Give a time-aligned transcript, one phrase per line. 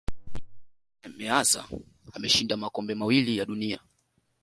[0.03, 1.61] giuseppe meazza
[2.15, 3.79] ameshinda makombe mawili ya dunia